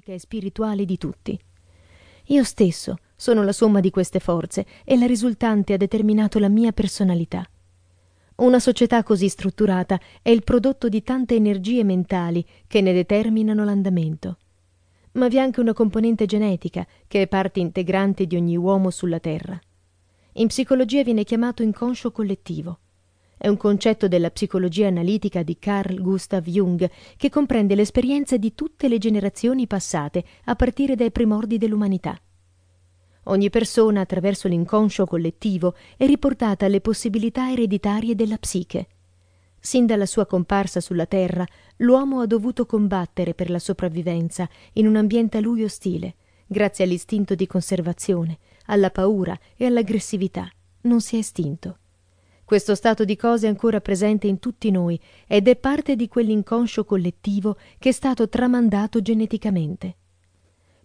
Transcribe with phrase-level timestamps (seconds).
[0.00, 1.38] psicologica e spirituale di tutti.
[2.26, 6.72] Io stesso sono la somma di queste forze e la risultante ha determinato la mia
[6.72, 7.46] personalità.
[8.36, 14.38] Una società così strutturata è il prodotto di tante energie mentali che ne determinano l'andamento.
[15.12, 19.18] Ma vi è anche una componente genetica che è parte integrante di ogni uomo sulla
[19.18, 19.60] Terra.
[20.34, 22.78] In psicologia viene chiamato inconscio collettivo.
[23.42, 28.54] È un concetto della psicologia analitica di Carl Gustav Jung che comprende le esperienze di
[28.54, 32.20] tutte le generazioni passate a partire dai primordi dell'umanità.
[33.24, 38.88] Ogni persona, attraverso l'inconscio collettivo, è riportata alle possibilità ereditarie della psiche.
[39.58, 41.46] Sin dalla sua comparsa sulla Terra,
[41.76, 46.16] l'uomo ha dovuto combattere per la sopravvivenza in un ambiente a lui ostile,
[46.46, 50.46] grazie all'istinto di conservazione, alla paura e all'aggressività.
[50.82, 51.78] Non si è estinto.
[52.50, 56.84] Questo stato di cose è ancora presente in tutti noi ed è parte di quell'inconscio
[56.84, 59.94] collettivo che è stato tramandato geneticamente.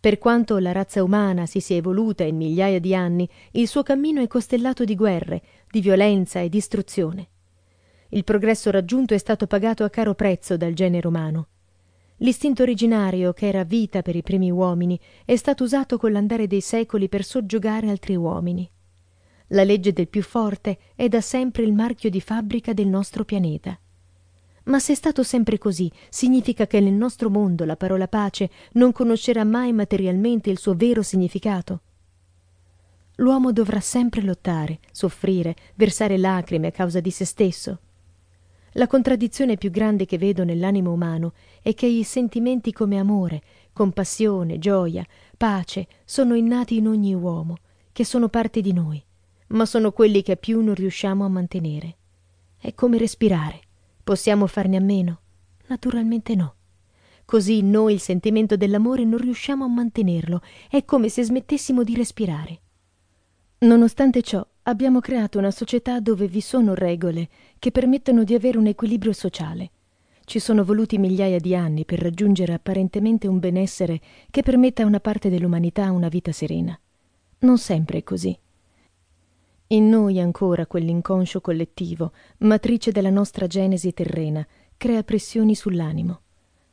[0.00, 4.20] Per quanto la razza umana si sia evoluta in migliaia di anni, il suo cammino
[4.20, 7.28] è costellato di guerre, di violenza e distruzione.
[8.08, 11.46] Il progresso raggiunto è stato pagato a caro prezzo dal genere umano.
[12.16, 16.60] L'istinto originario, che era vita per i primi uomini, è stato usato con l'andare dei
[16.60, 18.68] secoli per soggiogare altri uomini.
[19.52, 23.78] La legge del più forte è da sempre il marchio di fabbrica del nostro pianeta.
[24.64, 28.92] Ma se è stato sempre così, significa che nel nostro mondo la parola pace non
[28.92, 31.80] conoscerà mai materialmente il suo vero significato?
[33.16, 37.78] L'uomo dovrà sempre lottare, soffrire, versare lacrime a causa di se stesso.
[38.72, 43.42] La contraddizione più grande che vedo nell'animo umano è che i sentimenti come amore,
[43.74, 47.58] compassione, gioia, pace sono innati in ogni uomo,
[47.92, 49.04] che sono parte di noi,
[49.52, 51.96] ma sono quelli che più non riusciamo a mantenere.
[52.58, 53.60] È come respirare.
[54.02, 55.20] Possiamo farne a meno?
[55.66, 56.54] Naturalmente no.
[57.24, 62.60] Così noi il sentimento dell'amore non riusciamo a mantenerlo, è come se smettessimo di respirare.
[63.58, 68.66] Nonostante ciò, abbiamo creato una società dove vi sono regole che permettono di avere un
[68.66, 69.70] equilibrio sociale.
[70.24, 75.00] Ci sono voluti migliaia di anni per raggiungere apparentemente un benessere che permetta a una
[75.00, 76.78] parte dell'umanità una vita serena.
[77.40, 78.36] Non sempre è così.
[79.72, 84.46] In noi ancora quell'inconscio collettivo, matrice della nostra genesi terrena,
[84.76, 86.20] crea pressioni sull'animo.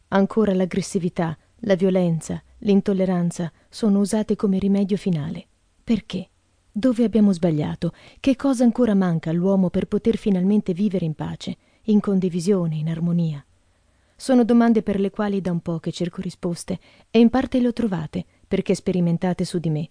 [0.09, 5.45] Ancora l'aggressività, la violenza, l'intolleranza sono usate come rimedio finale.
[5.81, 6.27] Perché?
[6.69, 7.93] Dove abbiamo sbagliato?
[8.19, 13.41] Che cosa ancora manca all'uomo per poter finalmente vivere in pace, in condivisione, in armonia?
[14.13, 16.77] Sono domande per le quali da un po' che cerco risposte
[17.09, 19.89] e in parte le ho trovate perché sperimentate su di me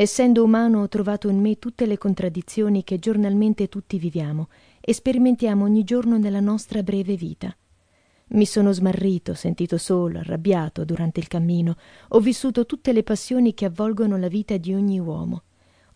[0.00, 4.48] Essendo umano ho trovato in me tutte le contraddizioni che giornalmente tutti viviamo
[4.80, 7.54] e sperimentiamo ogni giorno nella nostra breve vita.
[8.28, 11.76] Mi sono smarrito, sentito solo, arrabbiato durante il cammino,
[12.08, 15.42] ho vissuto tutte le passioni che avvolgono la vita di ogni uomo.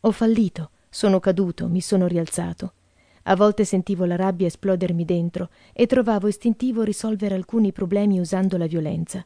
[0.00, 2.74] Ho fallito, sono caduto, mi sono rialzato.
[3.22, 8.66] A volte sentivo la rabbia esplodermi dentro e trovavo istintivo risolvere alcuni problemi usando la
[8.66, 9.24] violenza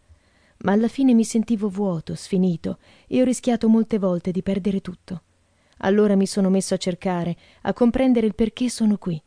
[0.59, 5.23] ma alla fine mi sentivo vuoto, sfinito, e ho rischiato molte volte di perdere tutto.
[5.79, 9.21] Allora mi sono messo a cercare, a comprendere il perché sono qui.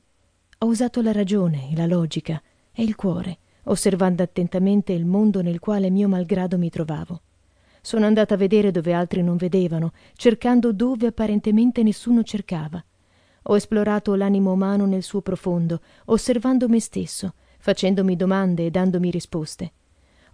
[0.60, 2.42] Ho usato la ragione, la logica
[2.74, 7.22] e il cuore, osservando attentamente il mondo nel quale mio malgrado mi trovavo.
[7.82, 12.84] Sono andata a vedere dove altri non vedevano, cercando dove apparentemente nessuno cercava.
[13.44, 19.72] Ho esplorato l'animo umano nel suo profondo, osservando me stesso, facendomi domande e dandomi risposte.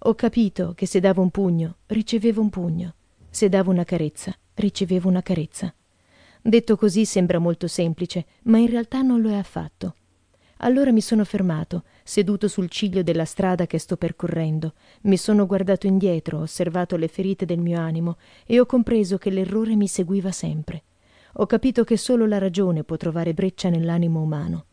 [0.02, 2.94] Ho capito che se davo un pugno, ricevevo un pugno.
[3.32, 5.74] Se davo una carezza, ricevevo una carezza.
[6.40, 9.96] Detto così sembra molto semplice, ma in realtà non lo è affatto.
[10.58, 15.88] Allora mi sono fermato, seduto sul ciglio della strada che sto percorrendo, mi sono guardato
[15.88, 20.84] indietro, osservato le ferite del mio animo e ho compreso che l'errore mi seguiva sempre.
[21.34, 24.66] Ho capito che solo la ragione può trovare breccia nell'animo umano.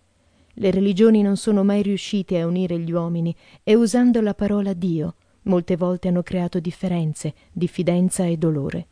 [0.55, 5.15] Le religioni non sono mai riuscite a unire gli uomini e usando la parola Dio
[5.45, 8.87] molte volte hanno creato differenze, diffidenza e dolore.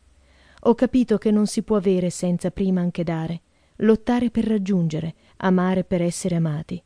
[0.61, 3.41] Ho capito che non si può avere senza prima anche dare,
[3.77, 6.81] lottare per raggiungere, amare per essere amati.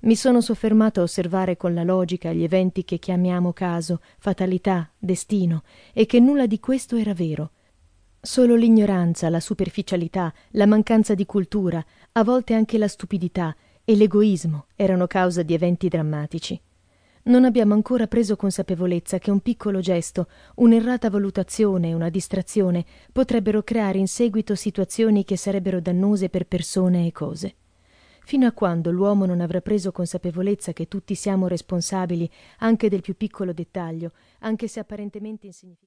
[0.00, 5.64] Mi sono soffermato a osservare con la logica gli eventi che chiamiamo caso, fatalità, destino,
[5.92, 7.50] e che nulla di questo era vero.
[8.20, 13.54] Solo l'ignoranza, la superficialità, la mancanza di cultura, a volte anche la stupidità,
[13.88, 16.60] e l'egoismo erano causa di eventi drammatici.
[17.22, 23.96] Non abbiamo ancora preso consapevolezza che un piccolo gesto, un'errata valutazione, una distrazione potrebbero creare
[23.96, 27.54] in seguito situazioni che sarebbero dannose per persone e cose.
[28.24, 33.16] Fino a quando l'uomo non avrà preso consapevolezza che tutti siamo responsabili anche del più
[33.16, 35.76] piccolo dettaglio, anche se apparentemente insignificante.